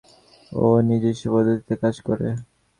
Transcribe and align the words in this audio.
ও 0.51 0.67
নিজেস্ব 0.89 1.23
পদ্ধতিতে 1.33 1.73
কাজ 1.83 1.95
করে। 2.07 2.27